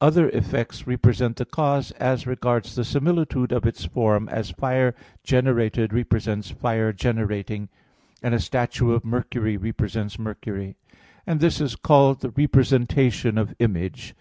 Other 0.00 0.28
effects 0.28 0.86
represent 0.86 1.34
the 1.34 1.44
cause 1.44 1.90
as 1.98 2.28
regards 2.28 2.76
the 2.76 2.84
similitude 2.84 3.50
of 3.50 3.66
its 3.66 3.84
form, 3.86 4.28
as 4.28 4.50
fire 4.50 4.94
generated 5.24 5.92
represents 5.92 6.52
fire 6.52 6.92
generating; 6.92 7.68
and 8.22 8.36
a 8.36 8.38
statue 8.38 8.92
of 8.92 9.04
Mercury 9.04 9.56
represents 9.56 10.16
Mercury; 10.16 10.76
and 11.26 11.40
this 11.40 11.60
is 11.60 11.74
called 11.74 12.20
the 12.20 12.30
representation 12.30 13.36
of 13.36 13.52
"image." 13.58 14.14